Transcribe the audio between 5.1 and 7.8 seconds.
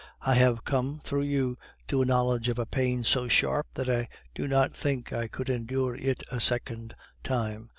I could endure it a second time.